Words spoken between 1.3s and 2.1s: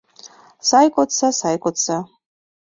сай кодса!